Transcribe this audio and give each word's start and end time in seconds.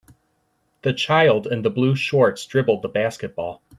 The 0.81 0.93
child 0.93 1.45
in 1.45 1.61
the 1.61 1.69
blue 1.69 1.95
shorts 1.95 2.43
dribbled 2.47 2.81
the 2.81 2.89
basketball. 2.89 3.61